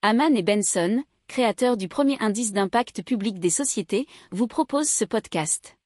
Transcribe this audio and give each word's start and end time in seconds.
Haman 0.00 0.36
et 0.36 0.44
Benson, 0.44 1.02
créateurs 1.26 1.76
du 1.76 1.88
premier 1.88 2.16
indice 2.20 2.52
d'impact 2.52 3.02
public 3.02 3.40
des 3.40 3.50
sociétés, 3.50 4.06
vous 4.30 4.46
proposent 4.46 4.88
ce 4.88 5.04
podcast. 5.04 5.76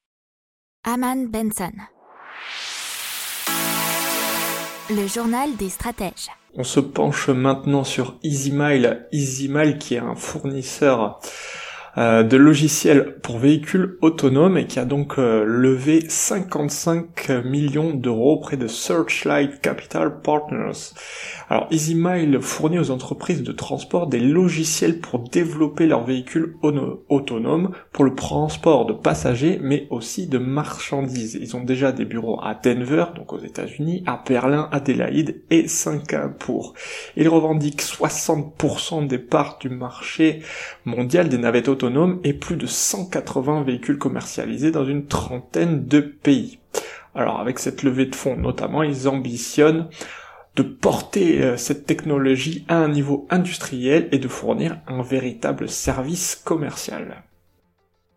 Haman 0.85 1.29
Benson. 1.29 1.73
Le 4.91 5.07
journal 5.07 5.57
des 5.57 5.71
stratèges. 5.71 6.29
On 6.53 6.63
se 6.63 6.79
penche 6.79 7.31
maintenant 7.31 7.85
sur 7.85 8.19
EasyMile. 8.23 9.09
EasyMile 9.13 9.79
qui 9.79 9.95
est 9.95 10.01
un 10.01 10.15
fournisseur 10.15 11.03
euh, 11.03 11.29
de 11.97 12.37
logiciels 12.39 13.17
pour 13.23 13.39
véhicules 13.39 13.99
autonomes 14.01 14.57
et 14.57 14.67
qui 14.67 14.79
a 14.79 14.87
donc 14.87 15.19
euh, 15.19 15.45
levé 15.45 16.09
55 16.09 17.29
millions 17.45 17.93
d'euros 17.93 18.33
auprès 18.33 18.57
de 18.57 18.67
Searchlight 18.67 19.61
Capital 19.61 20.23
Partners. 20.23 20.95
Alors 21.51 21.67
EasyMile 21.71 22.41
fournit 22.41 22.79
aux 22.79 22.91
entreprises 22.91 23.43
de 23.43 23.53
transport 23.53 24.07
des 24.07 24.21
logiciels 24.21 25.01
pour 25.01 25.19
développer 25.19 25.87
leurs 25.87 26.05
véhicules 26.05 26.57
autonomes 26.63 27.73
pour 27.93 28.05
le 28.05 28.15
transport 28.15 28.87
de 28.87 28.95
passagers 28.95 29.59
mais 29.63 29.87
aussi 29.91 30.27
de 30.27 30.39
marchandises. 30.39 31.39
Ils 31.39 31.57
ont 31.57 31.63
déjà 31.63 31.93
des 31.93 32.07
bureaux 32.07 32.41
à 32.43 32.55
Denver, 32.55 33.05
donc 33.15 33.35
aux 33.35 33.39
États-Unis, 33.39 34.03
à 34.07 34.23
Berlin, 34.27 34.71
Adélaïde 34.73 35.43
et 35.51 35.69
Singapour. 35.69 36.73
Ils 37.17 37.29
revendiquent 37.29 37.83
60% 37.83 39.07
des 39.07 39.19
parts 39.19 39.59
du 39.61 39.69
marché 39.69 40.41
mondial 40.87 41.29
des 41.29 41.37
navettes 41.37 41.69
autonomes 41.69 41.82
et 42.25 42.33
plus 42.33 42.57
de 42.57 42.67
180 42.67 43.63
véhicules 43.63 43.99
commercialisés 43.99 44.71
dans 44.71 44.85
une 44.85 45.07
trentaine 45.07 45.87
de 45.87 46.01
pays. 46.01 46.59
Alors 47.15 47.41
avec 47.41 47.59
cette 47.59 47.83
levée 47.83 48.07
de 48.07 48.15
fonds 48.15 48.37
notamment, 48.37 48.83
ils 48.83 49.09
ambitionnent 49.09 49.89
de 50.55 50.63
porter 50.63 51.43
euh, 51.43 51.57
cette 51.57 51.87
technologie 51.87 52.65
à 52.69 52.77
un 52.77 52.89
niveau 52.89 53.27
industriel 53.31 54.09
et 54.13 54.19
de 54.19 54.29
fournir 54.29 54.79
un 54.87 55.03
véritable 55.03 55.69
service 55.69 56.37
commercial. 56.37 57.25